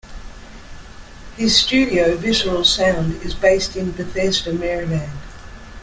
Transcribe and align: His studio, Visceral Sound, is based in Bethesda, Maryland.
His 1.37 1.55
studio, 1.55 2.17
Visceral 2.17 2.65
Sound, 2.65 3.21
is 3.21 3.35
based 3.35 3.75
in 3.77 3.91
Bethesda, 3.91 4.51
Maryland. 4.51 5.11